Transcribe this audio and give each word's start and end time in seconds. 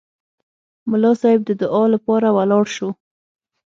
ملا 0.89 1.11
صیب 1.21 1.39
د 1.45 1.51
دعا 1.61 1.83
لپاره 1.93 2.27
ولاړ 2.37 2.65
شو. 2.75 2.89